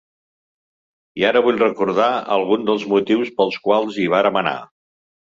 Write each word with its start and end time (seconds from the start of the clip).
I 1.21 1.25
ara 1.31 1.41
vull 1.47 1.59
recordar 1.63 2.07
algun 2.35 2.63
dels 2.69 2.85
motius 2.93 3.29
pels 3.41 3.59
quals 3.67 3.99
hi 3.99 4.07
vàrem 4.15 4.41
anar. 4.41 4.55